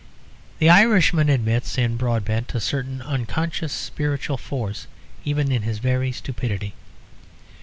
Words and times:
The 0.57 0.67
Irishman 0.67 1.29
admits 1.29 1.77
in 1.77 1.95
Broadbent 1.95 2.55
a 2.55 2.59
certain 2.59 3.03
unconscious 3.03 3.71
spiritual 3.71 4.37
force 4.37 4.87
even 5.25 5.51
in 5.51 5.61
his 5.61 5.77
very 5.77 6.11
stupidity. 6.11 6.73